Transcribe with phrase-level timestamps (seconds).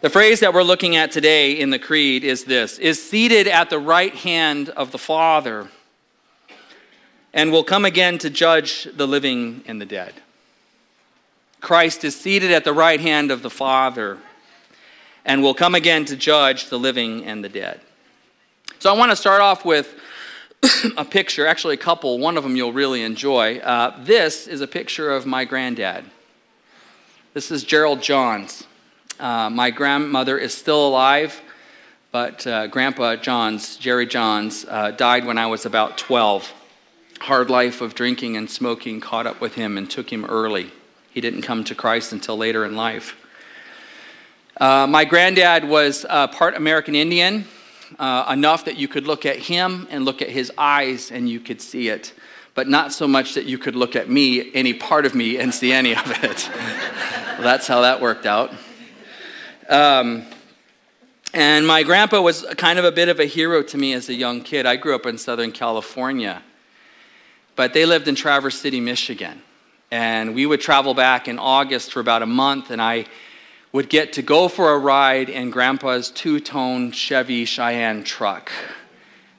[0.00, 3.68] The phrase that we're looking at today in the Creed is this is seated at
[3.68, 5.70] the right hand of the Father
[7.34, 10.14] and will come again to judge the living and the dead.
[11.60, 14.18] Christ is seated at the right hand of the Father
[15.24, 17.80] and will come again to judge the living and the dead.
[18.78, 19.96] So I want to start off with
[20.96, 22.20] a picture, actually, a couple.
[22.20, 23.58] One of them you'll really enjoy.
[23.58, 26.04] Uh, this is a picture of my granddad.
[27.34, 28.64] This is Gerald Johns.
[29.18, 31.40] Uh, my grandmother is still alive,
[32.12, 36.52] but uh, Grandpa Johns, Jerry Johns, uh, died when I was about 12.
[37.22, 40.70] Hard life of drinking and smoking caught up with him and took him early.
[41.10, 43.16] He didn't come to Christ until later in life.
[44.56, 47.44] Uh, my granddad was part American Indian,
[47.98, 51.40] uh, enough that you could look at him and look at his eyes and you
[51.40, 52.12] could see it,
[52.54, 55.52] but not so much that you could look at me, any part of me, and
[55.52, 56.48] see any of it.
[56.54, 58.52] well, that's how that worked out.
[59.68, 60.24] Um,
[61.34, 64.14] and my grandpa was kind of a bit of a hero to me as a
[64.14, 64.64] young kid.
[64.64, 66.42] I grew up in Southern California,
[67.54, 69.42] but they lived in Traverse City, Michigan.
[69.90, 73.04] And we would travel back in August for about a month, and I
[73.70, 78.50] would get to go for a ride in Grandpa's two tone Chevy Cheyenne truck.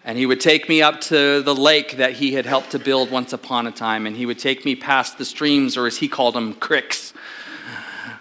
[0.05, 3.09] And he would take me up to the lake that he had helped to build
[3.09, 6.07] once upon a time, and he would take me past the streams, or as he
[6.07, 7.13] called them, cricks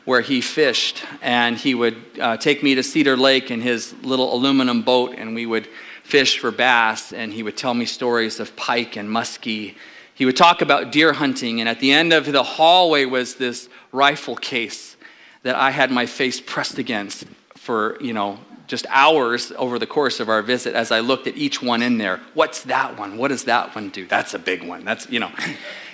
[0.08, 1.04] where he fished.
[1.20, 5.34] And he would uh, take me to Cedar Lake in his little aluminum boat, and
[5.34, 5.68] we would
[6.02, 7.12] fish for bass.
[7.12, 9.74] And he would tell me stories of pike and muskie.
[10.14, 11.60] He would talk about deer hunting.
[11.60, 14.96] And at the end of the hallway was this rifle case
[15.42, 20.20] that I had my face pressed against for, you know, just hours over the course
[20.20, 22.22] of our visit as I looked at each one in there.
[22.32, 23.18] What's that one?
[23.18, 24.06] What does that one do?
[24.06, 24.86] That's a big one.
[24.86, 25.32] That's, you know.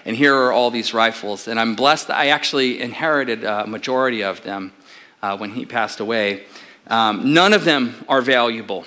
[0.04, 1.48] And here are all these rifles.
[1.48, 4.72] And I'm blessed I actually inherited a majority of them
[5.22, 6.44] uh, when he passed away.
[6.88, 8.84] Um, none of them are valuable.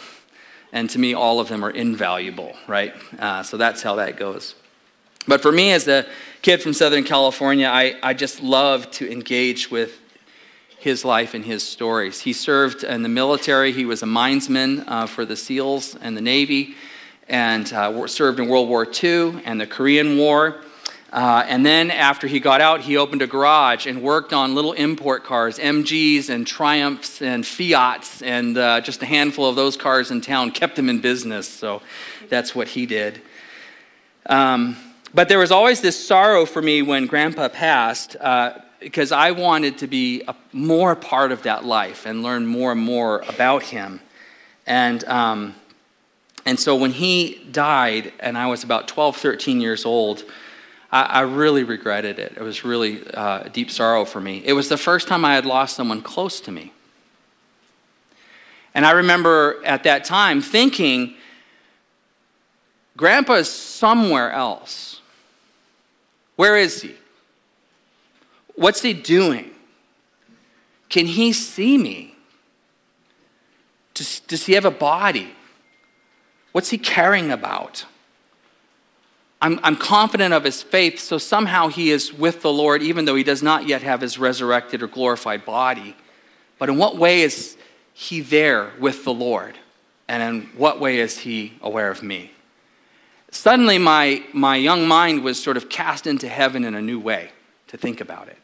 [0.71, 2.93] And to me, all of them are invaluable, right?
[3.17, 4.53] Uh, so that's how that goes.
[5.27, 6.05] But for me, as a
[6.41, 9.99] kid from Southern California, I, I just love to engage with
[10.77, 12.21] his life and his stories.
[12.21, 16.21] He served in the military, he was a minesman uh, for the SEALs and the
[16.21, 16.75] Navy,
[17.27, 20.61] and uh, served in World War II and the Korean War.
[21.11, 24.73] Uh, and then after he got out, he opened a garage and worked on little
[24.73, 30.11] import cars, MGs and Triumphs and Fiats, and uh, just a handful of those cars
[30.11, 31.47] in town kept him in business.
[31.47, 31.81] So
[32.27, 33.21] that's what he did.
[34.25, 34.75] Um,
[35.13, 39.77] but there was always this sorrow for me when Grandpa passed uh, because I wanted
[39.79, 44.01] to be a more part of that life and learn more and more about him.
[44.65, 45.55] And, um,
[46.45, 50.23] and so when he died, and I was about 12, 13 years old,
[50.91, 52.33] I, I really regretted it.
[52.37, 54.41] It was really uh, deep sorrow for me.
[54.45, 56.71] It was the first time I had lost someone close to me.
[58.73, 61.15] And I remember at that time thinking,
[62.95, 65.01] Grandpa is somewhere else.
[66.35, 66.95] Where is he?
[68.55, 69.51] What's he doing?
[70.89, 72.15] Can he see me?
[73.93, 75.33] Does, does he have a body?
[76.51, 77.85] What's he caring about?
[79.41, 83.15] I'm, I'm confident of his faith, so somehow he is with the Lord, even though
[83.15, 85.95] he does not yet have his resurrected or glorified body.
[86.57, 87.55] But in what way is
[87.93, 89.55] he there with the Lord?
[90.07, 92.31] And in what way is he aware of me?
[93.29, 97.31] Suddenly, my, my young mind was sort of cast into heaven in a new way
[97.67, 98.37] to think about it.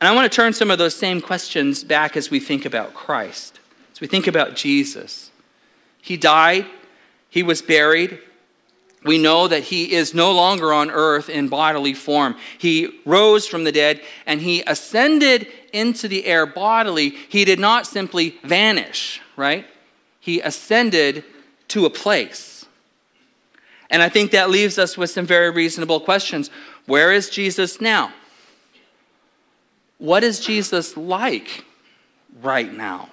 [0.00, 2.94] And I want to turn some of those same questions back as we think about
[2.94, 3.58] Christ,
[3.92, 5.32] as we think about Jesus.
[6.00, 6.66] He died,
[7.30, 8.20] he was buried,
[9.04, 12.36] we know that he is no longer on earth in bodily form.
[12.58, 17.10] He rose from the dead and he ascended into the air bodily.
[17.10, 19.66] He did not simply vanish, right?
[20.18, 21.24] He ascended
[21.68, 22.66] to a place.
[23.90, 26.50] And I think that leaves us with some very reasonable questions.
[26.86, 28.12] Where is Jesus now?
[29.98, 31.64] What is Jesus like
[32.42, 33.10] right now?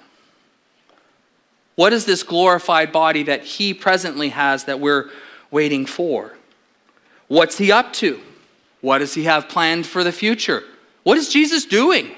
[1.76, 5.10] What is this glorified body that he presently has that we're
[5.50, 6.32] waiting for?
[7.28, 8.20] What's he up to?
[8.80, 10.62] What does he have planned for the future?
[11.02, 12.12] What is Jesus doing?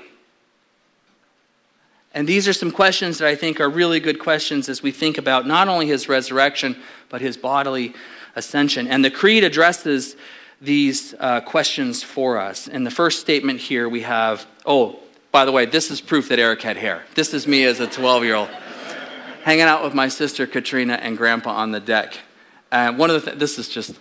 [2.14, 5.18] And these are some questions that I think are really good questions as we think
[5.18, 6.76] about not only his resurrection,
[7.08, 7.94] but his bodily
[8.34, 8.88] ascension.
[8.88, 10.16] And the Creed addresses
[10.60, 12.66] these uh, questions for us.
[12.66, 14.98] In the first statement here, we have oh,
[15.30, 17.04] by the way, this is proof that Eric had hair.
[17.14, 18.48] This is me as a 12 year old
[19.44, 22.18] hanging out with my sister Katrina and grandpa on the deck.
[22.70, 23.98] And one of the th- this is just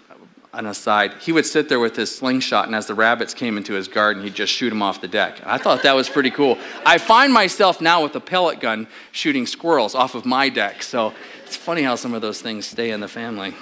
[0.53, 3.73] an aside, he would sit there with his slingshot, and as the rabbits came into
[3.73, 5.39] his garden, he'd just shoot them off the deck.
[5.45, 6.57] I thought that was pretty cool.
[6.85, 11.13] I find myself now with a pellet gun shooting squirrels off of my deck, so
[11.45, 13.53] it's funny how some of those things stay in the family.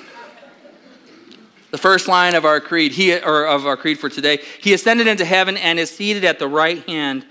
[1.71, 5.07] The first line of our creed, he, or of our creed for today, he ascended
[5.07, 7.25] into heaven and is seated at the right hand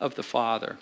[0.00, 0.78] of the Father.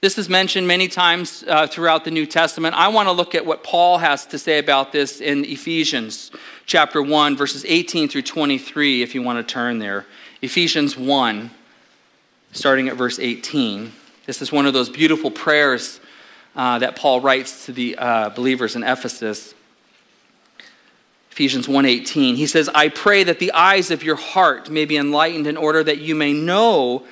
[0.00, 2.76] This is mentioned many times uh, throughout the New Testament.
[2.76, 6.30] I want to look at what Paul has to say about this in Ephesians
[6.66, 10.06] chapter 1, verses 18 through 23, if you want to turn there.
[10.40, 11.50] Ephesians 1,
[12.52, 13.90] starting at verse 18.
[14.24, 15.98] This is one of those beautiful prayers
[16.54, 19.52] uh, that Paul writes to the uh, believers in Ephesus.
[21.32, 22.36] Ephesians 1:18.
[22.36, 25.82] He says, "I pray that the eyes of your heart may be enlightened in order
[25.84, 27.04] that you may know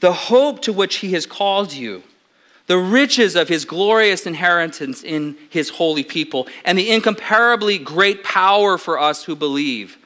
[0.00, 2.02] the hope to which he has called you."
[2.66, 8.78] The riches of his glorious inheritance in his holy people, and the incomparably great power
[8.78, 9.98] for us who believe.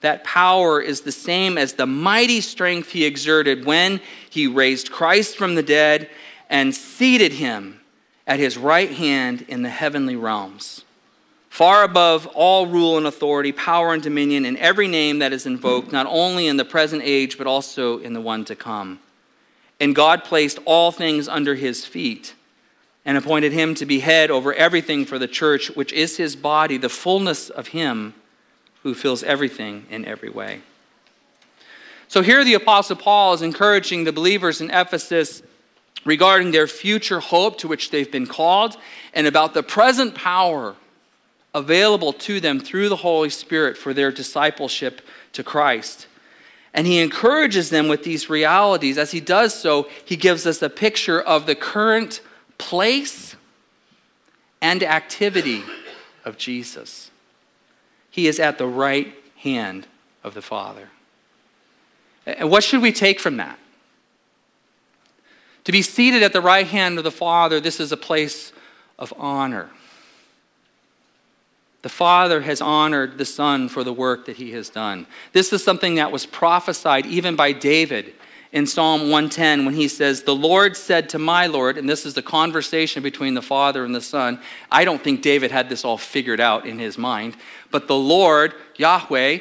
[0.00, 4.00] That power is the same as the mighty strength he exerted when
[4.30, 6.08] he raised Christ from the dead
[6.48, 7.80] and seated him
[8.26, 10.84] at his right hand in the heavenly realms,
[11.48, 15.90] far above all rule and authority, power and dominion, and every name that is invoked,
[15.90, 19.00] not only in the present age, but also in the one to come.
[19.80, 22.34] And God placed all things under his feet
[23.04, 26.76] and appointed him to be head over everything for the church, which is his body,
[26.76, 28.14] the fullness of him
[28.82, 30.60] who fills everything in every way.
[32.08, 35.42] So here the Apostle Paul is encouraging the believers in Ephesus
[36.04, 38.76] regarding their future hope to which they've been called
[39.14, 40.74] and about the present power
[41.54, 45.02] available to them through the Holy Spirit for their discipleship
[45.32, 46.07] to Christ.
[46.78, 48.98] And he encourages them with these realities.
[48.98, 52.20] As he does so, he gives us a picture of the current
[52.56, 53.34] place
[54.62, 55.64] and activity
[56.24, 57.10] of Jesus.
[58.12, 59.88] He is at the right hand
[60.22, 60.90] of the Father.
[62.24, 63.58] And what should we take from that?
[65.64, 68.52] To be seated at the right hand of the Father, this is a place
[69.00, 69.70] of honor.
[71.82, 75.06] The Father has honored the Son for the work that he has done.
[75.32, 78.14] This is something that was prophesied even by David
[78.50, 82.14] in Psalm 110 when he says, The Lord said to my Lord, and this is
[82.14, 84.40] the conversation between the Father and the Son.
[84.70, 87.36] I don't think David had this all figured out in his mind,
[87.70, 89.38] but the Lord, Yahweh,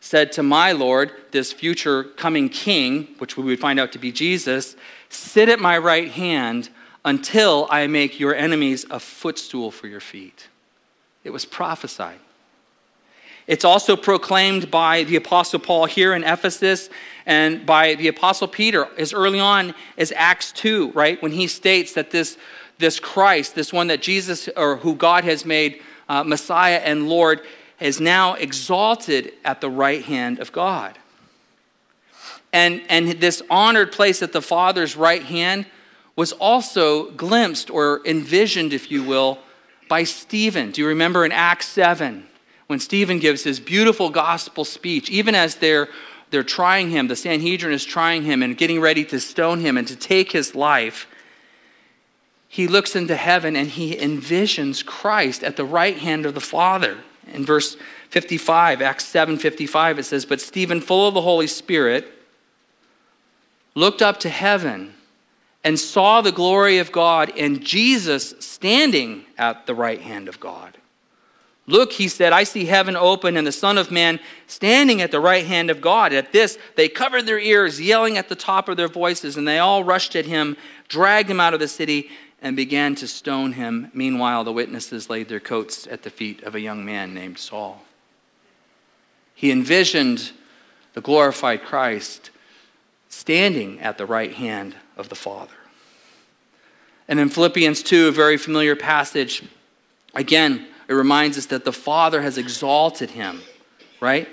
[0.00, 4.12] said to my Lord, this future coming king, which we would find out to be
[4.12, 4.76] Jesus,
[5.08, 6.70] sit at my right hand
[7.04, 10.47] until I make your enemies a footstool for your feet.
[11.28, 12.20] It was prophesied.
[13.46, 16.88] It's also proclaimed by the Apostle Paul here in Ephesus
[17.26, 21.20] and by the Apostle Peter as early on as Acts 2, right?
[21.20, 22.38] When he states that this,
[22.78, 27.42] this Christ, this one that Jesus or who God has made uh, Messiah and Lord,
[27.78, 30.98] is now exalted at the right hand of God.
[32.54, 35.66] And, and this honored place at the Father's right hand
[36.16, 39.40] was also glimpsed or envisioned, if you will,
[39.88, 40.70] by Stephen.
[40.70, 42.26] Do you remember in Acts 7
[42.66, 45.88] when Stephen gives his beautiful gospel speech, even as they're,
[46.30, 49.88] they're trying him, the Sanhedrin is trying him and getting ready to stone him and
[49.88, 51.06] to take his life?
[52.48, 56.98] He looks into heaven and he envisions Christ at the right hand of the Father.
[57.32, 57.76] In verse
[58.10, 62.10] 55, Acts 7 55, it says, But Stephen, full of the Holy Spirit,
[63.74, 64.94] looked up to heaven
[65.68, 70.78] and saw the glory of God and Jesus standing at the right hand of God.
[71.66, 75.20] Look, he said, I see heaven open and the Son of Man standing at the
[75.20, 76.14] right hand of God.
[76.14, 79.58] At this, they covered their ears, yelling at the top of their voices, and they
[79.58, 80.56] all rushed at him,
[80.88, 82.08] dragged him out of the city,
[82.40, 83.90] and began to stone him.
[83.92, 87.84] Meanwhile, the witnesses laid their coats at the feet of a young man named Saul.
[89.34, 90.32] He envisioned
[90.94, 92.30] the glorified Christ
[93.10, 95.52] standing at the right hand of the Father.
[97.08, 99.42] And in Philippians 2, a very familiar passage,
[100.14, 103.40] again, it reminds us that the Father has exalted him,
[104.00, 104.28] right?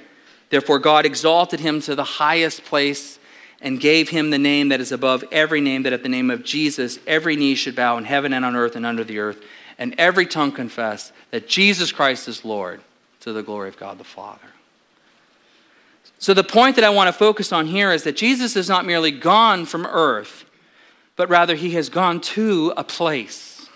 [0.50, 3.20] Therefore, God exalted him to the highest place
[3.62, 6.44] and gave him the name that is above every name, that at the name of
[6.44, 9.42] Jesus, every knee should bow in heaven and on earth and under the earth,
[9.78, 12.82] and every tongue confess that Jesus Christ is Lord
[13.22, 14.48] to the glory of God the Father.
[16.20, 18.86] So, the point that I want to focus on here is that Jesus is not
[18.86, 20.46] merely gone from earth,
[21.16, 23.68] but rather he has gone to a place.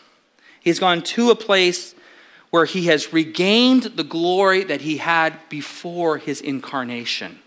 [0.60, 1.96] He's gone to a place
[2.50, 7.40] where he has regained the glory that he had before his incarnation.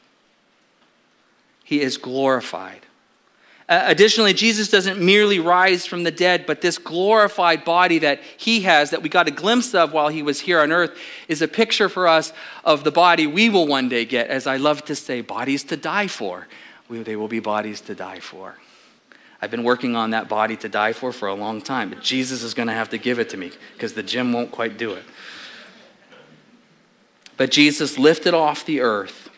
[1.65, 2.87] He is glorified.
[3.69, 8.63] Uh, additionally, Jesus doesn't merely rise from the dead, but this glorified body that he
[8.63, 11.49] has, that we got a glimpse of while he was here on earth, is a
[11.49, 12.33] picture for us
[12.65, 15.77] of the body we will one day get, as I love to say, bodies to
[15.77, 16.49] die for.
[16.89, 18.59] We, they will be bodies to die for.
[19.43, 22.45] I've been working on that body to die for for a long time, but Jesus
[22.45, 24.93] is going to have to give it to me because the gym won't quite do
[24.93, 25.03] it.
[27.37, 29.31] But Jesus lifted off the earth,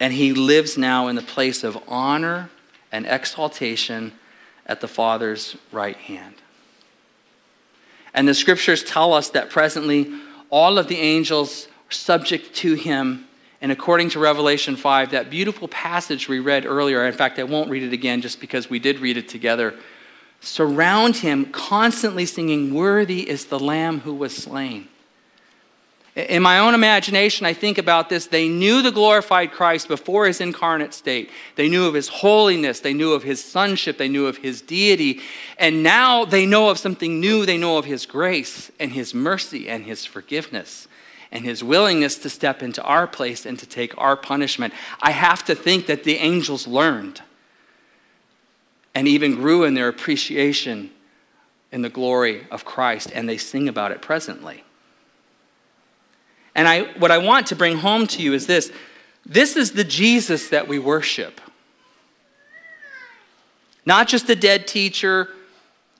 [0.00, 2.48] and he lives now in the place of honor
[2.90, 4.12] and exaltation
[4.64, 6.36] at the Father's right hand.
[8.14, 10.10] And the scriptures tell us that presently
[10.48, 13.25] all of the angels are subject to him.
[13.66, 17.68] And according to Revelation 5, that beautiful passage we read earlier, in fact, I won't
[17.68, 19.74] read it again just because we did read it together,
[20.40, 24.86] surround him, constantly singing, Worthy is the Lamb who was slain.
[26.14, 28.26] In my own imagination, I think about this.
[28.28, 31.32] They knew the glorified Christ before his incarnate state.
[31.56, 32.78] They knew of his holiness.
[32.78, 33.98] They knew of his sonship.
[33.98, 35.22] They knew of his deity.
[35.58, 37.44] And now they know of something new.
[37.44, 40.86] They know of his grace and his mercy and his forgiveness
[41.32, 44.72] and his willingness to step into our place and to take our punishment.
[45.00, 47.22] I have to think that the angels learned
[48.94, 50.90] and even grew in their appreciation
[51.72, 54.64] in the glory of Christ, and they sing about it presently.
[56.54, 58.72] And I, what I want to bring home to you is this
[59.26, 61.40] this is the Jesus that we worship.
[63.84, 65.28] Not just a dead teacher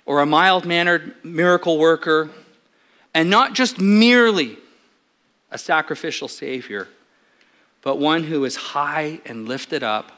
[0.07, 2.31] or a mild mannered miracle worker,
[3.13, 4.57] and not just merely
[5.51, 6.89] a sacrificial Savior,
[7.83, 10.13] but one who is high and lifted up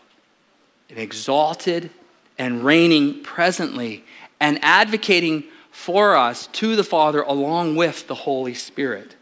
[0.88, 1.90] and exalted
[2.38, 4.04] and reigning presently
[4.40, 9.16] and advocating for us to the Father along with the Holy Spirit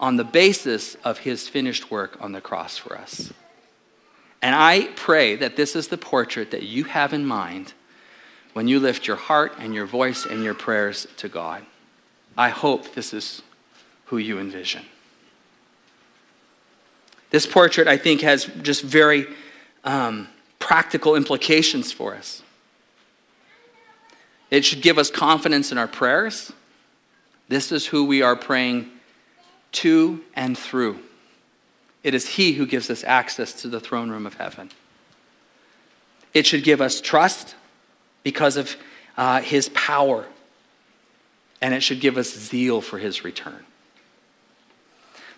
[0.00, 3.32] on the basis of his finished work on the cross for us.
[4.42, 7.72] And I pray that this is the portrait that you have in mind
[8.52, 11.64] when you lift your heart and your voice and your prayers to God.
[12.36, 13.42] I hope this is
[14.06, 14.84] who you envision.
[17.34, 19.26] This portrait, I think, has just very
[19.82, 20.28] um,
[20.60, 22.44] practical implications for us.
[24.52, 26.52] It should give us confidence in our prayers.
[27.48, 28.88] This is who we are praying
[29.72, 31.00] to and through.
[32.04, 34.70] It is He who gives us access to the throne room of heaven.
[36.34, 37.56] It should give us trust
[38.22, 38.76] because of
[39.16, 40.26] uh, His power,
[41.60, 43.64] and it should give us zeal for His return.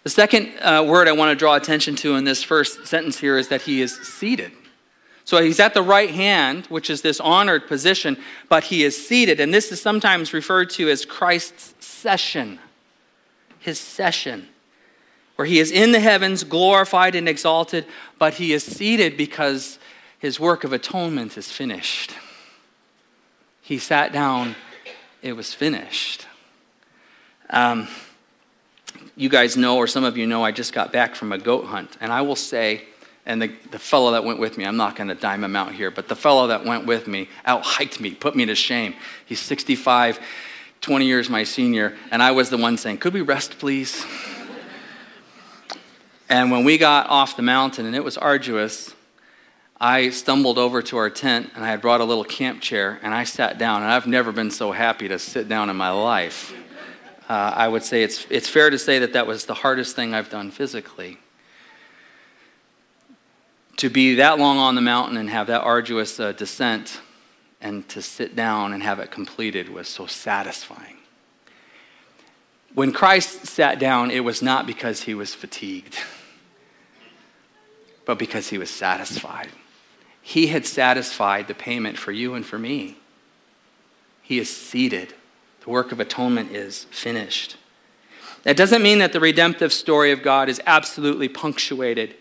[0.07, 3.37] The second uh, word I want to draw attention to in this first sentence here
[3.37, 4.53] is that He is seated.
[5.25, 8.17] So he's at the right hand, which is this honored position,
[8.49, 9.41] but he is seated.
[9.41, 12.61] And this is sometimes referred to as Christ's session
[13.59, 14.47] his session,
[15.35, 17.85] where he is in the heavens, glorified and exalted,
[18.17, 19.81] but he is seated because
[20.21, 22.15] his work of atonement is finished.
[23.61, 24.55] He sat down,
[25.21, 26.29] it was finished.
[27.51, 27.89] Um,
[29.17, 31.67] you guys know, or some of you know, I just got back from a goat
[31.67, 32.85] hunt, and I will say,
[33.25, 35.73] and the, the fellow that went with me, I'm not going to dime him out
[35.73, 38.95] here, but the fellow that went with me out hiked me, put me to shame.
[39.25, 40.21] He's 65
[40.81, 44.05] 20 years my senior, and I was the one saying, Could we rest, please?
[46.29, 48.95] and when we got off the mountain, and it was arduous,
[49.81, 53.13] I stumbled over to our tent and I had brought a little camp chair and
[53.13, 56.55] I sat down, and I've never been so happy to sit down in my life.
[57.29, 60.15] Uh, I would say it's, it's fair to say that that was the hardest thing
[60.15, 61.19] I've done physically.
[63.79, 67.01] To be that long on the mountain and have that arduous uh, descent
[67.61, 70.97] and to sit down and have it completed was so satisfying.
[72.75, 75.97] When Christ sat down, it was not because he was fatigued,
[78.05, 79.49] but because he was satisfied.
[80.23, 82.99] He had satisfied the payment for you and for me.
[84.23, 85.15] He is seated.
[85.67, 87.57] The work of atonement is finished.
[88.45, 92.15] That doesn't mean that the redemptive story of God is absolutely punctuated,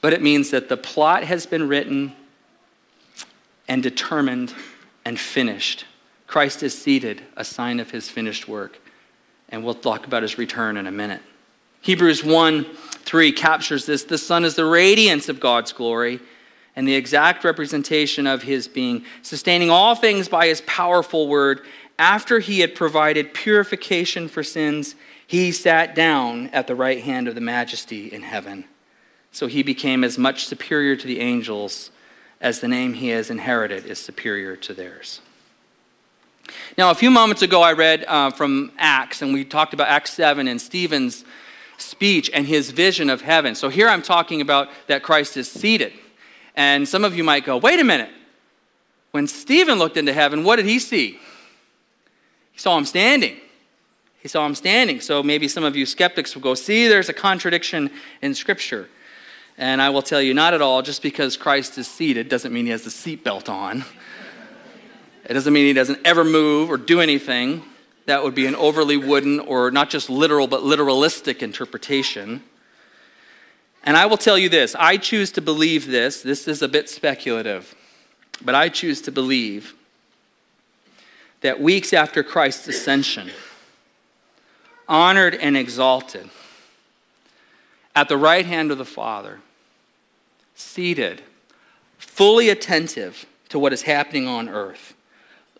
[0.00, 2.14] but it means that the plot has been written
[3.68, 4.54] and determined
[5.04, 5.84] and finished.
[6.26, 8.78] Christ is seated, a sign of his finished work.
[9.50, 11.20] And we'll talk about his return in a minute.
[11.82, 14.02] Hebrews 1 3 captures this.
[14.02, 16.20] The Son is the radiance of God's glory
[16.74, 21.60] and the exact representation of his being, sustaining all things by his powerful word.
[21.98, 24.94] After he had provided purification for sins,
[25.26, 28.64] he sat down at the right hand of the majesty in heaven.
[29.32, 31.90] So he became as much superior to the angels
[32.40, 35.20] as the name he has inherited is superior to theirs.
[36.78, 40.12] Now, a few moments ago, I read uh, from Acts, and we talked about Acts
[40.12, 41.24] 7 and Stephen's
[41.78, 43.54] speech and his vision of heaven.
[43.54, 45.92] So here I'm talking about that Christ is seated.
[46.54, 48.10] And some of you might go, wait a minute.
[49.10, 51.18] when Stephen looked into heaven, what did he see?
[52.56, 53.36] He saw him standing.
[54.22, 55.02] He saw him standing.
[55.02, 57.90] So maybe some of you skeptics will go, see, there's a contradiction
[58.22, 58.88] in Scripture.
[59.58, 60.80] And I will tell you, not at all.
[60.80, 63.84] Just because Christ is seated doesn't mean he has the seatbelt on.
[65.26, 67.62] It doesn't mean he doesn't ever move or do anything.
[68.06, 72.42] That would be an overly wooden or not just literal, but literalistic interpretation.
[73.84, 76.22] And I will tell you this I choose to believe this.
[76.22, 77.74] This is a bit speculative,
[78.40, 79.74] but I choose to believe
[81.40, 83.30] that weeks after Christ's ascension,
[84.88, 86.30] honored and exalted,
[87.94, 89.40] at the right hand of the Father,
[90.54, 91.22] seated,
[91.98, 94.94] fully attentive to what is happening on earth,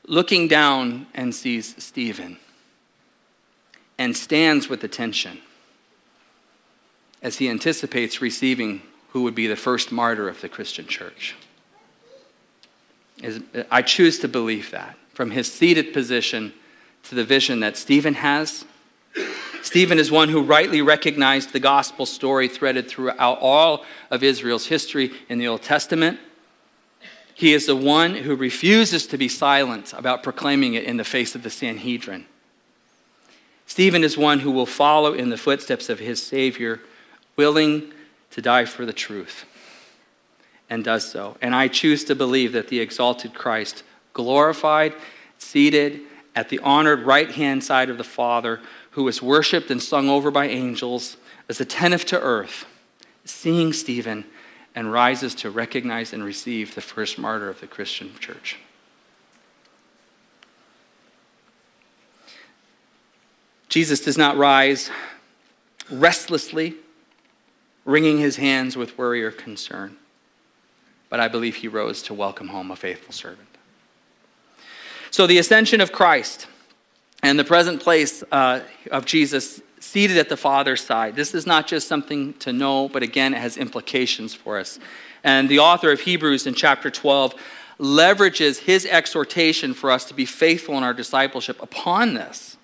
[0.07, 2.39] looking down and sees Stephen
[3.99, 5.39] and stands with attention
[7.23, 11.35] as he anticipates receiving who would be the first martyr of the Christian church.
[13.71, 16.53] I choose to believe that from his seated position
[17.03, 18.67] to the vision that Stephen has.
[19.63, 25.11] Stephen is one who rightly recognized the gospel story threaded throughout all of Israel's history
[25.31, 26.21] in the Old Testament.
[27.33, 31.35] He is the one who refuses to be silent about proclaiming it in the face
[31.35, 32.27] of the Sanhedrin.
[33.67, 36.81] Stephen is one who will follow in the footsteps of his Savior,
[37.37, 37.91] willing
[38.33, 39.47] to die for the truth,
[40.69, 41.39] and does so.
[41.41, 43.83] And I choose to believe that the exalted Christ
[44.17, 44.95] glorified,
[45.37, 46.01] seated
[46.35, 48.61] at the honored right hand side of the Father,
[48.93, 51.19] who is worshiped and sung over by angels,
[51.51, 52.65] is attentive to earth,
[53.27, 54.25] seeing Stephen,
[54.75, 58.57] and rises to recognize and receive the first martyr of the Christian church.
[63.69, 64.91] Jesus does not rise
[65.91, 66.77] restlessly,
[67.85, 69.97] wringing his hands with worry or concern,
[71.11, 73.56] but I believe he rose to welcome home a faithful servant.
[75.17, 76.47] So, the ascension of Christ
[77.23, 81.17] and the present place uh, of Jesus seated at the Father's side.
[81.17, 84.79] This is not just something to know, but again, it has implications for us.
[85.25, 87.35] And the author of Hebrews in chapter 12
[87.81, 92.59] leverages his exhortation for us to be faithful in our discipleship upon this.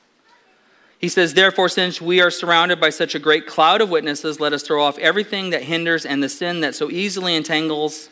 [0.99, 4.53] He says, Therefore, since we are surrounded by such a great cloud of witnesses, let
[4.53, 8.11] us throw off everything that hinders and the sin that so easily entangles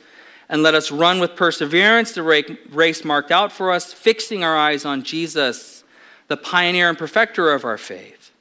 [0.50, 2.22] and let us run with perseverance the
[2.70, 5.84] race marked out for us, fixing our eyes on Jesus,
[6.26, 8.32] the pioneer and perfecter of our faith.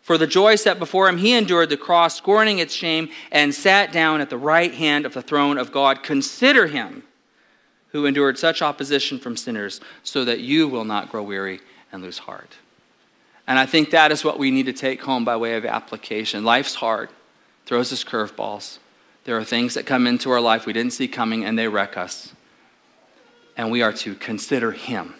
[0.00, 3.92] For the joy set before him, he endured the cross, scorning its shame, and sat
[3.92, 6.02] down at the right hand of the throne of God.
[6.02, 7.04] Consider him
[7.88, 11.60] who endured such opposition from sinners, so that you will not grow weary
[11.92, 12.56] and lose heart.
[13.46, 16.42] And I think that is what we need to take home by way of application.
[16.44, 17.10] Life's hard,
[17.66, 18.78] throws us curveballs.
[19.24, 21.96] There are things that come into our life we didn't see coming and they wreck
[21.96, 22.32] us.
[23.56, 25.14] And we are to consider Him,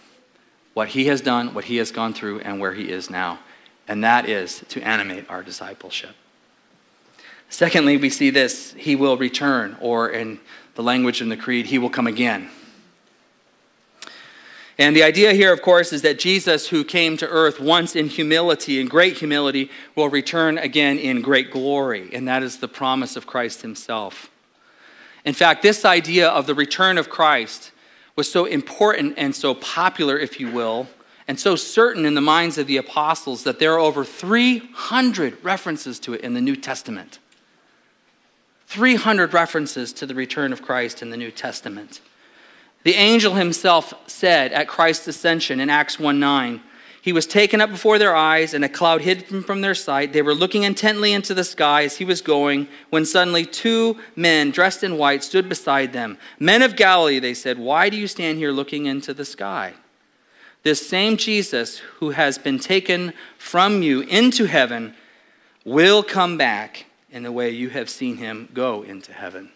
[0.75, 3.39] what He has done, what He has gone through, and where He is now.
[3.87, 6.17] And that is to animate our discipleship.
[7.49, 10.41] Secondly, we see this He will return, or in
[10.75, 12.49] the language in the Creed, He will come again.
[14.79, 18.09] And the idea here, of course, is that Jesus, who came to earth once in
[18.09, 22.11] humility, in great humility, will return again in great glory.
[22.13, 24.31] And that is the promise of Christ himself.
[25.25, 27.71] In fact, this idea of the return of Christ
[28.17, 30.89] was so important and so popular, if you will,
[31.29, 35.99] and so certain in the minds of the apostles that there are over 300 references
[36.01, 37.19] to it in the New Testament.
[38.67, 42.01] 300 references to the return of Christ in the New Testament.
[42.85, 46.61] The angel himself said at Christ's ascension in Acts 1 9,
[47.03, 50.13] he was taken up before their eyes, and a cloud hid him from their sight.
[50.13, 54.53] They were looking intently into the sky as he was going, when suddenly two men
[54.53, 56.17] dressed in white stood beside them.
[56.39, 59.75] Men of Galilee, they said, why do you stand here looking into the sky?
[60.63, 64.95] This same Jesus who has been taken from you into heaven
[65.65, 69.51] will come back in the way you have seen him go into heaven.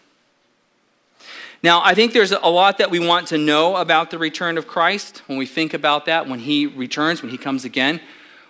[1.67, 4.69] Now, I think there's a lot that we want to know about the return of
[4.69, 8.01] Christ when we think about that, when he returns, when he comes again.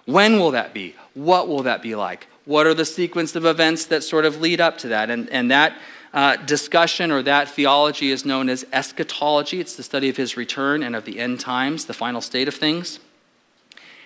[0.04, 0.94] When will that be?
[1.14, 2.26] What will that be like?
[2.44, 5.08] What are the sequence of events that sort of lead up to that?
[5.08, 5.78] And, and that
[6.12, 9.60] uh, discussion or that theology is known as eschatology.
[9.60, 12.54] It's the study of his return and of the end times, the final state of
[12.54, 13.00] things.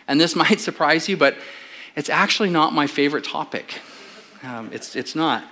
[0.06, 1.36] And this might surprise you, but
[1.96, 3.80] it's actually not my favorite topic.
[4.44, 5.42] Um, it's, it's not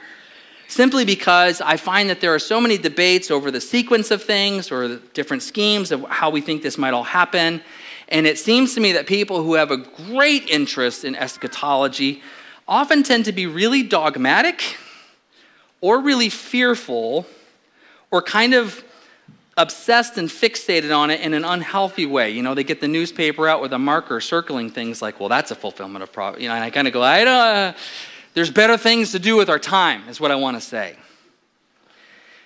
[0.69, 4.71] simply because I find that there are so many debates over the sequence of things
[4.71, 7.63] or different schemes of how we think this might all happen.
[8.09, 12.23] And it seems to me that people who have a great interest in eschatology
[12.69, 14.77] often tend to be really dogmatic
[15.81, 17.27] or really fearful
[18.11, 18.85] or kind of
[19.57, 22.31] obsessed and fixated on it in an unhealthy way.
[22.31, 25.51] You know, they get the newspaper out with a marker circling things like, well, that's
[25.51, 26.45] a fulfillment of prophecy.
[26.45, 27.77] You know, and I kind of go, I don't,
[28.35, 30.97] there's better things to do with our time, is what I want to say.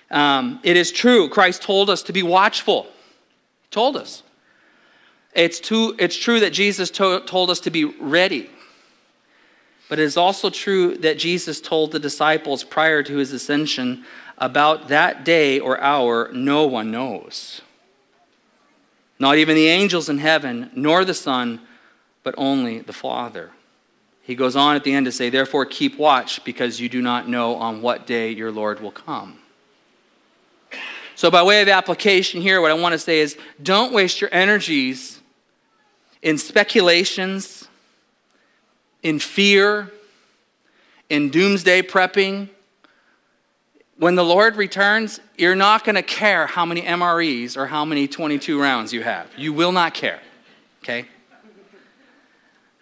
[0.09, 2.83] Um, it is true, Christ told us to be watchful.
[2.83, 4.23] He told us.
[5.33, 8.49] It's, too, it's true that Jesus to, told us to be ready.
[9.89, 14.05] But it is also true that Jesus told the disciples prior to his ascension
[14.37, 17.61] about that day or hour, no one knows.
[19.19, 21.61] Not even the angels in heaven, nor the Son,
[22.23, 23.51] but only the Father.
[24.23, 27.27] He goes on at the end to say, Therefore, keep watch, because you do not
[27.27, 29.39] know on what day your Lord will come.
[31.15, 34.29] So, by way of application here, what I want to say is don't waste your
[34.33, 35.19] energies
[36.21, 37.67] in speculations,
[39.03, 39.91] in fear,
[41.09, 42.49] in doomsday prepping,
[43.97, 48.07] when the Lord returns, you're not going to care how many MREs or how many
[48.07, 49.27] 22 rounds you have.
[49.37, 50.19] You will not care.
[50.81, 51.05] Okay?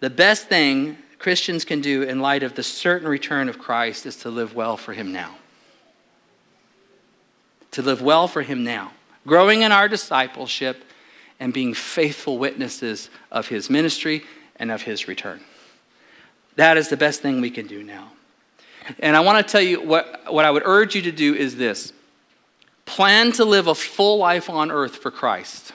[0.00, 4.16] The best thing Christians can do in light of the certain return of Christ is
[4.16, 5.36] to live well for Him now.
[7.70, 8.90] To live well for Him now.
[9.24, 10.82] Growing in our discipleship
[11.38, 14.24] and being faithful witnesses of His ministry
[14.56, 15.40] and of His return.
[16.56, 18.10] That is the best thing we can do now.
[18.98, 21.54] And I want to tell you what, what I would urge you to do is
[21.54, 21.92] this
[22.84, 25.70] plan to live a full life on earth for Christ.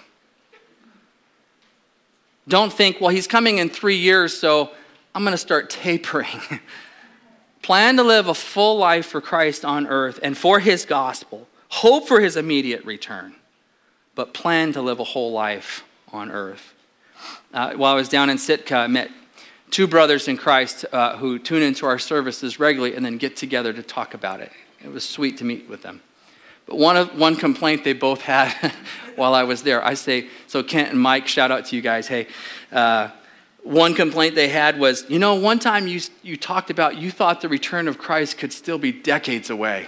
[2.49, 4.71] Don't think, well, he's coming in three years, so
[5.17, 6.39] I'm going to start tapering.
[7.63, 11.47] plan to live a full life for Christ on earth and for his gospel.
[11.69, 13.33] Hope for his immediate return,
[14.13, 16.75] but plan to live a whole life on earth.
[17.51, 19.09] Uh, while I was down in Sitka, I met
[19.71, 23.73] two brothers in Christ uh, who tune into our services regularly and then get together
[23.73, 24.51] to talk about it.
[24.85, 26.03] It was sweet to meet with them.
[26.67, 28.71] But one, of, one complaint they both had
[29.15, 32.07] while I was there, I say, so Kent and Mike, shout out to you guys.
[32.07, 32.27] Hey,
[32.71, 33.09] uh,
[33.67, 37.41] one complaint they had was, you know, one time you, you talked about you thought
[37.41, 39.87] the return of Christ could still be decades away.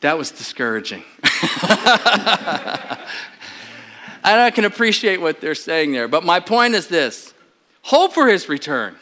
[0.00, 1.04] That was discouraging.
[1.22, 1.30] and
[4.24, 6.08] I can appreciate what they're saying there.
[6.08, 7.32] But my point is this
[7.82, 8.96] Hope for his return.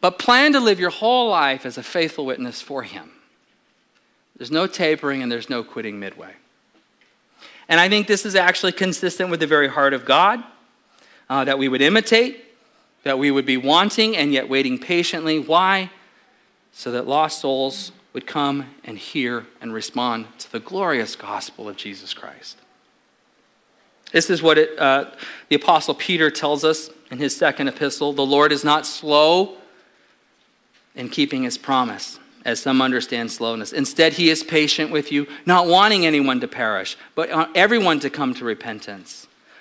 [0.00, 3.10] But plan to live your whole life as a faithful witness for him.
[4.36, 6.34] There's no tapering and there's no quitting midway.
[7.68, 10.44] And I think this is actually consistent with the very heart of God
[11.28, 12.44] uh, that we would imitate,
[13.04, 15.38] that we would be wanting and yet waiting patiently.
[15.38, 15.90] Why?
[16.72, 21.76] So that lost souls would come and hear and respond to the glorious gospel of
[21.76, 22.58] Jesus Christ.
[24.12, 25.10] This is what it, uh,
[25.48, 28.12] the Apostle Peter tells us in his second epistle.
[28.12, 29.56] The Lord is not slow
[30.94, 33.72] in keeping his promise, as some understand slowness.
[33.72, 38.32] Instead, he is patient with you, not wanting anyone to perish, but everyone to come
[38.34, 39.25] to repentance.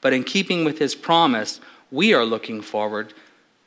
[0.00, 3.14] But in keeping with his promise, we are looking forward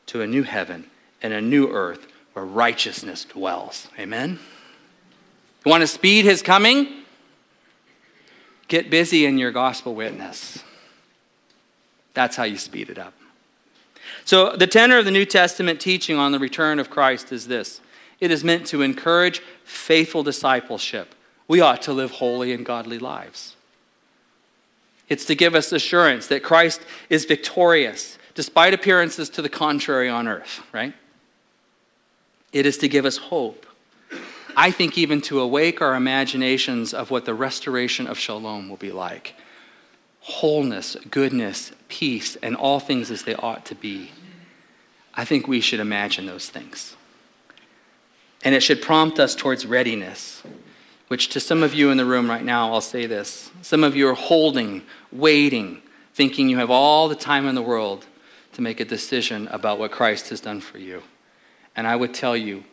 [0.07, 0.89] to a new heaven
[1.21, 3.87] and a new earth where righteousness dwells.
[3.99, 4.39] Amen?
[5.65, 7.03] You want to speed his coming?
[8.67, 10.63] Get busy in your gospel witness.
[12.13, 13.13] That's how you speed it up.
[14.25, 17.81] So, the tenor of the New Testament teaching on the return of Christ is this
[18.19, 21.15] it is meant to encourage faithful discipleship.
[21.47, 23.55] We ought to live holy and godly lives.
[25.11, 30.27] It's to give us assurance that Christ is victorious despite appearances to the contrary on
[30.27, 30.93] earth, right?
[32.51, 33.67] It is to give us hope
[34.55, 38.91] I think even to awake our imaginations of what the restoration of shalom will be
[38.91, 39.35] like
[40.23, 44.11] wholeness, goodness, peace, and all things as they ought to be.
[45.15, 46.95] I think we should imagine those things.
[48.43, 50.43] And it should prompt us towards readiness,
[51.07, 53.49] which to some of you in the room right now, I'll say this.
[53.63, 55.81] Some of you are holding, waiting,
[56.13, 58.05] thinking you have all the time in the world
[58.53, 61.03] to make a decision about what Christ has done for you.
[61.75, 62.63] And I would tell you,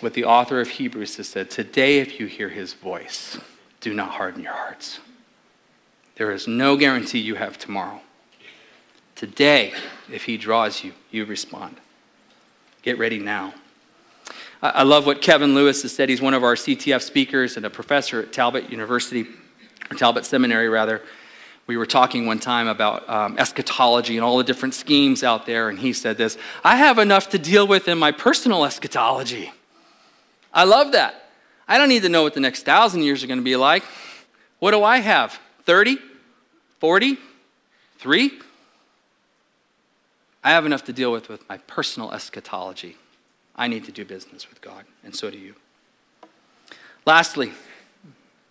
[0.00, 3.38] what the author of Hebrews has said today, if you hear his voice,
[3.80, 5.00] do not harden your hearts.
[6.16, 8.00] There is no guarantee you have tomorrow.
[9.14, 9.72] Today,
[10.10, 11.76] if he draws you, you respond.
[12.82, 13.54] Get ready now.
[14.62, 16.08] I love what Kevin Lewis has said.
[16.10, 19.26] He's one of our CTF speakers and a professor at Talbot University.
[19.90, 21.02] or Talbot Seminary, rather,
[21.70, 25.68] we were talking one time about um, eschatology and all the different schemes out there,
[25.68, 29.52] and he said this I have enough to deal with in my personal eschatology.
[30.52, 31.30] I love that.
[31.68, 33.84] I don't need to know what the next thousand years are going to be like.
[34.58, 35.38] What do I have?
[35.62, 35.98] 30?
[36.80, 37.18] 40?
[37.98, 38.32] 3?
[40.42, 42.96] I have enough to deal with with my personal eschatology.
[43.54, 45.54] I need to do business with God, and so do you.
[47.06, 47.52] Lastly,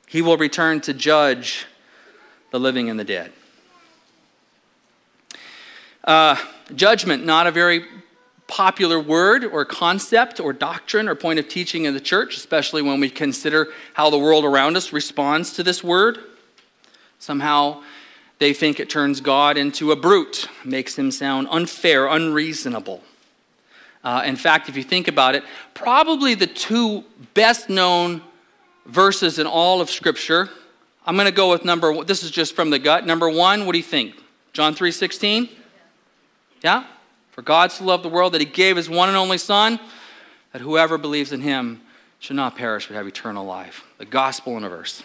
[0.08, 1.65] he will return to judge
[2.51, 3.31] the living and the dead.
[6.03, 6.35] Uh,
[6.75, 7.85] judgment, not a very
[8.47, 12.99] popular word or concept or doctrine or point of teaching in the church, especially when
[12.99, 16.17] we consider how the world around us responds to this word.
[17.19, 17.83] Somehow
[18.39, 23.03] they think it turns God into a brute, makes him sound unfair, unreasonable.
[24.03, 28.21] Uh, in fact, if you think about it, probably the two best known
[28.85, 30.49] verses in all of Scripture
[31.05, 32.05] I'm going to go with number one.
[32.05, 33.05] this is just from the gut.
[33.05, 34.15] Number one, what do you think?
[34.53, 35.49] John 3 16?
[36.62, 36.85] Yeah?
[37.31, 39.79] For God so loved the world that he gave his one and only Son,
[40.51, 41.81] that whoever believes in him
[42.19, 43.85] should not perish but have eternal life.
[43.97, 45.03] The gospel in a verse.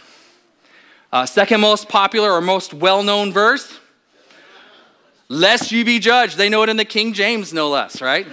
[1.12, 3.78] Uh, second most popular or most well known verse,
[5.28, 6.36] lest you be judged.
[6.36, 8.26] They know it in the King James, no less, right?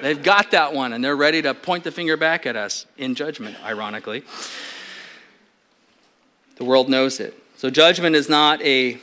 [0.00, 3.14] They've got that one and they're ready to point the finger back at us in
[3.14, 4.22] judgment, ironically.
[6.56, 7.38] The world knows it.
[7.56, 8.98] So, judgment is not a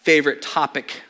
[0.00, 1.02] favorite topic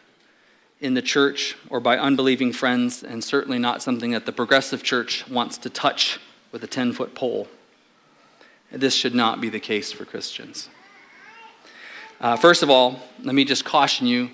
[0.80, 5.28] in the church or by unbelieving friends, and certainly not something that the progressive church
[5.28, 6.20] wants to touch
[6.52, 7.48] with a 10 foot pole.
[8.70, 10.68] This should not be the case for Christians.
[12.20, 14.30] Uh, first of all, let me just caution you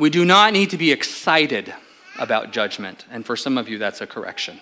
[0.00, 1.74] we do not need to be excited
[2.18, 4.58] about judgment, and for some of you, that's a correction.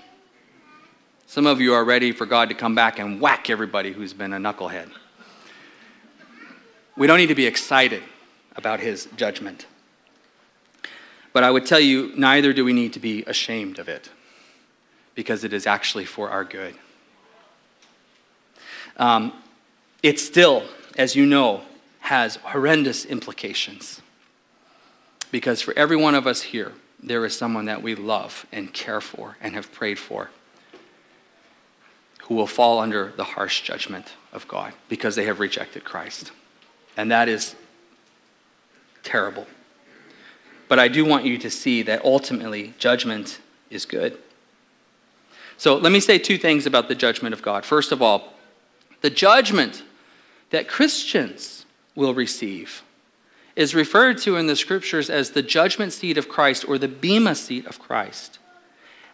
[1.31, 4.33] Some of you are ready for God to come back and whack everybody who's been
[4.33, 4.89] a knucklehead.
[6.97, 8.03] We don't need to be excited
[8.57, 9.67] about his judgment.
[11.35, 14.09] But I would tell you, neither do we need to be ashamed of it,
[15.15, 16.75] because it is actually for our good.
[18.97, 19.35] Um,
[20.03, 20.63] it still,
[20.97, 21.61] as you know,
[22.01, 24.01] has horrendous implications.
[25.31, 29.03] Because for every one of us here, there is someone that we love and care
[29.03, 30.31] for and have prayed for
[32.29, 36.31] who will fall under the harsh judgment of God because they have rejected Christ.
[36.97, 37.57] And that is
[39.03, 39.47] terrible.
[40.69, 44.19] But I do want you to see that ultimately judgment is good.
[45.57, 47.65] So let me say two things about the judgment of God.
[47.65, 48.35] First of all,
[49.01, 49.83] the judgment
[50.51, 51.65] that Christians
[51.95, 52.83] will receive
[53.57, 57.35] is referred to in the scriptures as the judgment seat of Christ or the Bema
[57.35, 58.39] seat of Christ.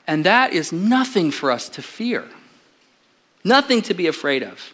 [0.07, 2.29] And that is nothing for us to fear.
[3.45, 4.73] Nothing to be afraid of.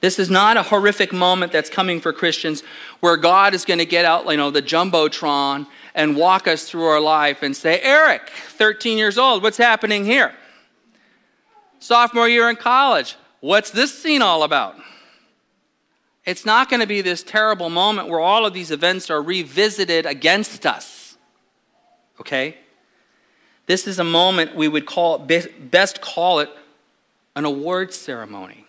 [0.00, 2.62] This is not a horrific moment that's coming for Christians
[3.00, 6.84] where God is going to get out, you know, the jumbotron and walk us through
[6.84, 10.32] our life and say, Eric, 13 years old, what's happening here?
[11.80, 14.76] Sophomore year in college, what's this scene all about?
[16.24, 20.06] It's not going to be this terrible moment where all of these events are revisited
[20.06, 21.16] against us.
[22.20, 22.58] Okay?
[23.66, 26.50] This is a moment we would call best call it
[27.38, 28.66] an award ceremony.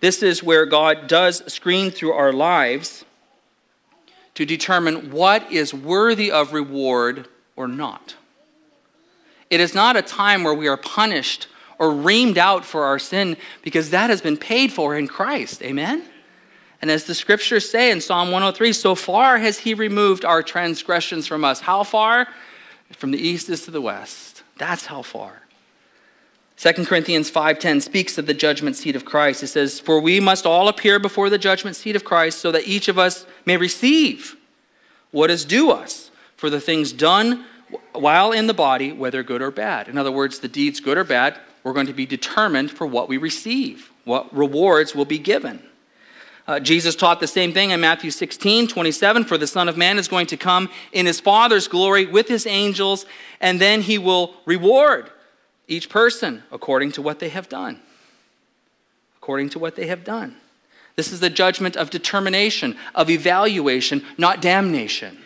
[0.00, 3.04] This is where God does screen through our lives
[4.34, 8.16] to determine what is worthy of reward or not.
[9.48, 11.46] It is not a time where we are punished
[11.78, 15.62] or reamed out for our sin because that has been paid for in Christ.
[15.62, 16.02] Amen?
[16.82, 21.28] And as the scriptures say in Psalm 103, so far has he removed our transgressions
[21.28, 21.60] from us.
[21.60, 22.26] How far?
[22.90, 24.42] From the east is to the west.
[24.58, 25.43] That's how far.
[26.56, 29.42] 2 Corinthians 5:10 speaks of the judgment seat of Christ.
[29.42, 32.66] It says, "For we must all appear before the judgment seat of Christ so that
[32.66, 34.36] each of us may receive
[35.10, 37.44] what is due us for the things done
[37.92, 41.04] while in the body, whether good or bad." In other words, the deeds good or
[41.04, 45.60] bad, we're going to be determined for what we receive, what rewards will be given.
[46.46, 49.24] Uh, Jesus taught the same thing in Matthew 16, 27.
[49.24, 52.46] For the Son of Man is going to come in his Father's glory with his
[52.46, 53.06] angels,
[53.40, 55.10] and then he will reward
[55.66, 57.80] each person according to what they have done.
[59.18, 60.36] According to what they have done.
[60.96, 65.18] This is the judgment of determination, of evaluation, not damnation.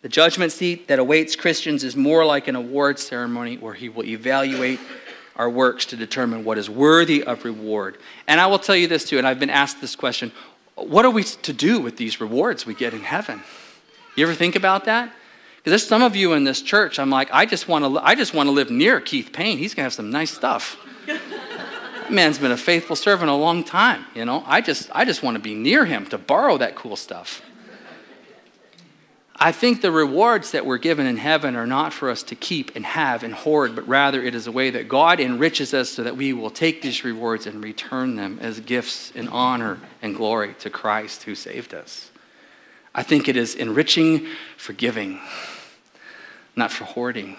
[0.00, 4.04] The judgment seat that awaits Christians is more like an award ceremony where he will
[4.04, 4.78] evaluate
[5.36, 7.98] our works to determine what is worthy of reward.
[8.26, 10.32] And I will tell you this too, and I've been asked this question
[10.74, 13.42] what are we to do with these rewards we get in heaven?
[14.16, 15.12] You ever think about that?
[15.68, 18.14] Because there's some of you in this church, I'm like, I just want to, I
[18.14, 19.58] just want to live near Keith Payne.
[19.58, 20.78] He's going to have some nice stuff.
[21.04, 24.42] that man's been a faithful servant a long time, you know.
[24.46, 27.42] I just I just want to be near him to borrow that cool stuff.
[29.36, 32.74] I think the rewards that we're given in heaven are not for us to keep
[32.74, 36.02] and have and hoard, but rather it is a way that God enriches us so
[36.02, 40.54] that we will take these rewards and return them as gifts in honor and glory
[40.60, 42.10] to Christ who saved us.
[42.94, 44.26] I think it is enriching
[44.56, 45.20] for giving,
[46.58, 47.36] not for hoarding.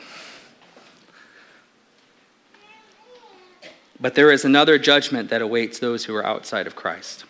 [3.99, 7.25] But there is another judgment that awaits those who are outside of Christ.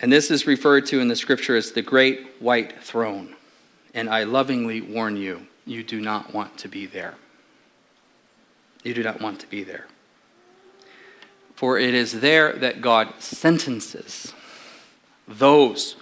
[0.00, 3.34] And this is referred to in the scripture as the great white throne.
[3.92, 7.16] And I lovingly warn you, you do not want to be there.
[8.82, 9.86] You do not want to be there.
[11.54, 14.32] For it is there that God sentences
[15.28, 15.96] those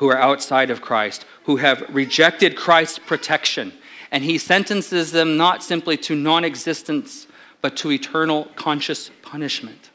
[0.00, 3.70] who are outside of Christ, who have rejected Christ's protection.
[4.10, 7.26] And he sentences them not simply to non existence,
[7.60, 9.90] but to eternal conscious punishment.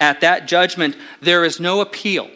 [0.00, 2.28] At that judgment, there is no appeal.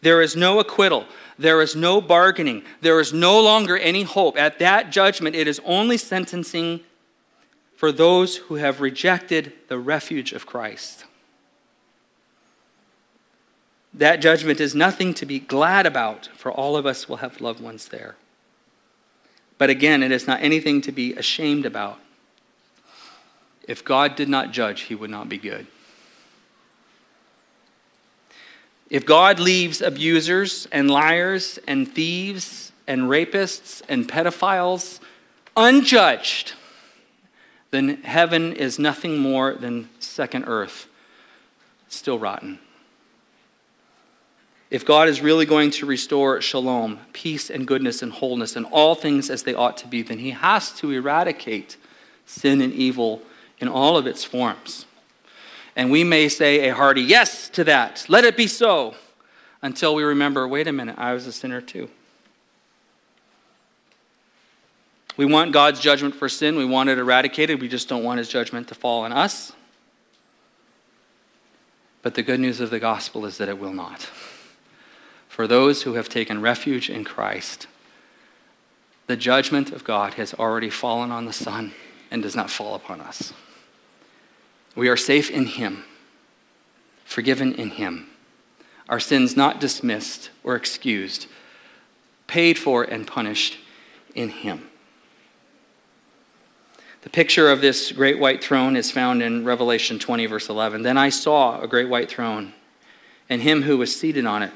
[0.00, 1.06] There is no acquittal.
[1.38, 2.64] There is no bargaining.
[2.80, 4.36] There is no longer any hope.
[4.36, 6.80] At that judgment, it is only sentencing
[7.76, 11.04] for those who have rejected the refuge of Christ.
[13.94, 17.60] That judgment is nothing to be glad about, for all of us will have loved
[17.60, 18.16] ones there.
[19.58, 21.98] But again, it is not anything to be ashamed about.
[23.68, 25.66] If God did not judge, he would not be good.
[28.90, 35.00] If God leaves abusers and liars and thieves and rapists and pedophiles
[35.56, 36.54] unjudged,
[37.70, 40.88] then heaven is nothing more than second earth,
[41.88, 42.58] still rotten.
[44.72, 48.94] If God is really going to restore shalom, peace and goodness and wholeness and all
[48.94, 51.76] things as they ought to be, then he has to eradicate
[52.24, 53.20] sin and evil
[53.58, 54.86] in all of its forms.
[55.76, 58.06] And we may say a hearty yes to that.
[58.08, 58.94] Let it be so.
[59.60, 61.90] Until we remember wait a minute, I was a sinner too.
[65.18, 66.56] We want God's judgment for sin.
[66.56, 67.60] We want it eradicated.
[67.60, 69.52] We just don't want his judgment to fall on us.
[72.00, 74.08] But the good news of the gospel is that it will not.
[75.32, 77.66] For those who have taken refuge in Christ,
[79.06, 81.72] the judgment of God has already fallen on the Son
[82.10, 83.32] and does not fall upon us.
[84.76, 85.84] We are safe in Him,
[87.06, 88.10] forgiven in Him,
[88.90, 91.28] our sins not dismissed or excused,
[92.26, 93.56] paid for and punished
[94.14, 94.68] in Him.
[97.00, 100.82] The picture of this great white throne is found in Revelation 20, verse 11.
[100.82, 102.52] Then I saw a great white throne,
[103.30, 104.52] and him who was seated on it.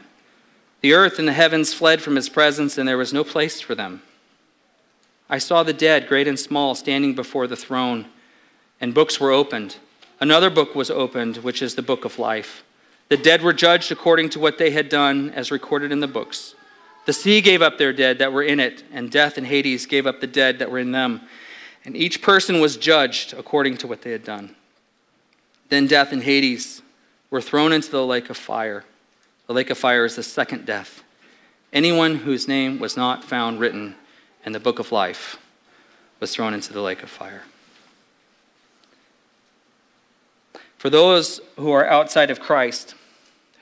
[0.80, 3.74] The earth and the heavens fled from his presence, and there was no place for
[3.74, 4.02] them.
[5.28, 8.06] I saw the dead, great and small, standing before the throne,
[8.80, 9.76] and books were opened.
[10.20, 12.62] Another book was opened, which is the book of life.
[13.08, 16.54] The dead were judged according to what they had done, as recorded in the books.
[17.06, 20.06] The sea gave up their dead that were in it, and death and Hades gave
[20.06, 21.22] up the dead that were in them.
[21.84, 24.56] And each person was judged according to what they had done.
[25.68, 26.82] Then death and Hades
[27.30, 28.84] were thrown into the lake of fire.
[29.46, 31.02] The lake of fire is the second death.
[31.72, 33.94] Anyone whose name was not found written
[34.44, 35.38] in the book of life
[36.20, 37.42] was thrown into the lake of fire.
[40.78, 42.94] For those who are outside of Christ,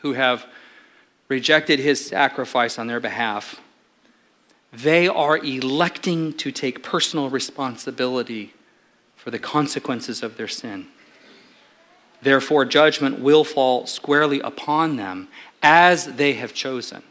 [0.00, 0.46] who have
[1.28, 3.60] rejected his sacrifice on their behalf,
[4.72, 8.52] they are electing to take personal responsibility
[9.16, 10.86] for the consequences of their sin.
[12.20, 15.28] Therefore, judgment will fall squarely upon them
[15.64, 17.02] as they have chosen.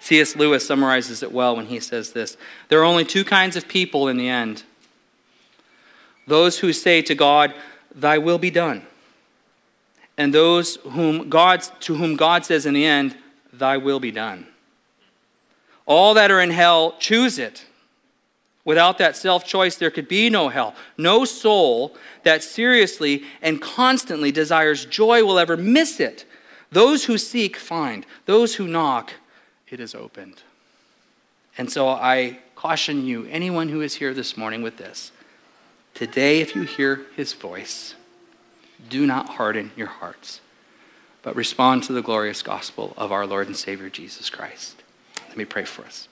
[0.00, 0.34] C.S.
[0.34, 2.36] Lewis summarizes it well when he says this
[2.68, 4.64] There are only two kinds of people in the end
[6.26, 7.54] those who say to God,
[7.94, 8.82] Thy will be done.
[10.16, 13.16] And those whom God, to whom God says in the end,
[13.52, 14.46] Thy will be done.
[15.86, 17.66] All that are in hell choose it.
[18.64, 20.74] Without that self choice, there could be no hell.
[20.96, 26.26] No soul that seriously and constantly desires joy will ever miss it.
[26.72, 29.14] Those who seek find, those who knock,
[29.68, 30.42] it is opened.
[31.58, 35.12] And so I caution you, anyone who is here this morning with this
[35.94, 37.94] Today, if you hear his voice,
[38.88, 40.40] do not harden your hearts,
[41.22, 44.82] but respond to the glorious gospel of our Lord and Savior Jesus Christ.
[45.28, 46.08] Let me pray for us.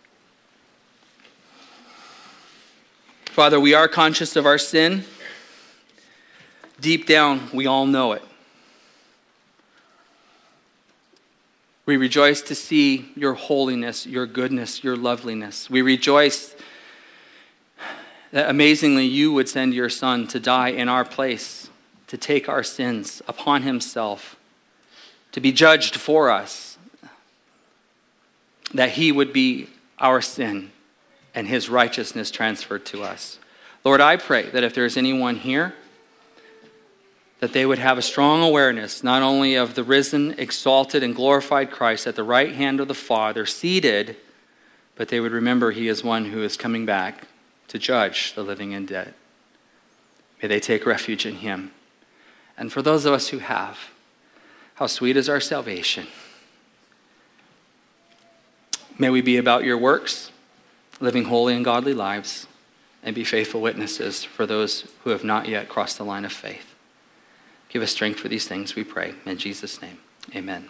[3.26, 5.04] Father, we are conscious of our sin.
[6.80, 8.22] Deep down, we all know it.
[11.88, 15.70] We rejoice to see your holiness, your goodness, your loveliness.
[15.70, 16.54] We rejoice
[18.30, 21.70] that amazingly you would send your Son to die in our place,
[22.08, 24.36] to take our sins upon himself,
[25.32, 26.76] to be judged for us,
[28.74, 29.68] that he would be
[29.98, 30.72] our sin
[31.34, 33.38] and his righteousness transferred to us.
[33.82, 35.72] Lord, I pray that if there's anyone here,
[37.40, 41.70] that they would have a strong awareness not only of the risen, exalted, and glorified
[41.70, 44.16] Christ at the right hand of the Father, seated,
[44.96, 47.28] but they would remember he is one who is coming back
[47.68, 49.14] to judge the living and dead.
[50.42, 51.72] May they take refuge in him.
[52.56, 53.78] And for those of us who have,
[54.74, 56.08] how sweet is our salvation.
[58.98, 60.32] May we be about your works,
[61.00, 62.48] living holy and godly lives,
[63.02, 66.67] and be faithful witnesses for those who have not yet crossed the line of faith.
[67.68, 69.14] Give us strength for these things, we pray.
[69.26, 69.98] In Jesus' name,
[70.34, 70.68] amen.